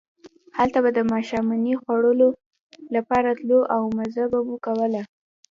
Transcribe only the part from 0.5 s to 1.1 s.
هلته به د